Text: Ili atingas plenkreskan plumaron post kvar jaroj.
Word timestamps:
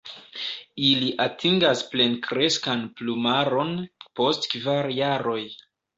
Ili 0.91 1.09
atingas 1.25 1.83
plenkreskan 1.91 2.81
plumaron 3.03 3.77
post 4.21 4.49
kvar 4.55 4.91
jaroj. 5.03 5.41